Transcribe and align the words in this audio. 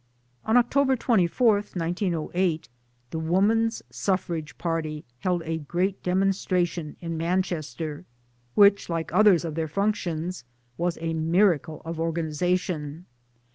v 0.43 0.49
On 0.49 0.57
October 0.57 0.95
24, 0.95 1.53
1908, 1.57 2.69
the 3.11 3.19
Women's 3.19 3.83
Suffrage 3.91 4.57
party 4.57 5.05
held 5.19 5.43
a 5.43 5.59
great 5.59 6.01
demonstration 6.01 6.95
in 7.01 7.17
Manchester, 7.19 8.05
which 8.55 8.89
like 8.89 9.13
others 9.13 9.45
of 9.45 9.53
their 9.53 9.67
functions 9.67 10.43
was 10.75 10.97
a 11.01 11.13
miracle 11.13 11.83
of 11.85 11.99
organization. 11.99 13.05